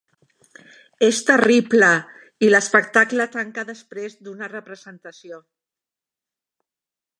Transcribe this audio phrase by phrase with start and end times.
[1.07, 1.89] És terrible
[2.47, 5.41] i l'espectacle tanca després d'una representació.